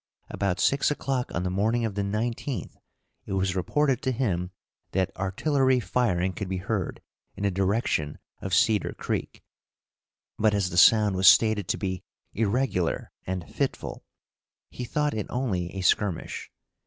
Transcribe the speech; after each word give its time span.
About 0.31 0.59
six 0.59 0.89
o'clock, 0.89 1.31
on 1.35 1.43
the 1.43 1.51
morning 1.51 1.85
of 1.85 1.93
the 1.93 2.01
19th, 2.01 2.75
it 3.27 3.33
was 3.33 3.55
reported 3.55 4.01
to 4.01 4.11
him 4.11 4.49
that 4.93 5.15
artillery 5.15 5.79
firing 5.79 6.33
could 6.33 6.49
be 6.49 6.57
heard 6.57 7.03
in 7.35 7.43
the 7.43 7.51
direction 7.51 8.17
of 8.41 8.51
Cedar 8.51 8.93
Creek, 8.93 9.43
but 10.39 10.55
as 10.55 10.71
the 10.71 10.75
sound 10.77 11.15
was 11.15 11.27
stated 11.27 11.67
to 11.67 11.77
be 11.77 12.03
irregular 12.33 13.11
and 13.27 13.47
fitful, 13.47 14.03
he 14.71 14.85
thought 14.85 15.13
it 15.13 15.27
only 15.29 15.71
a 15.75 15.81
skirmish. 15.81 16.49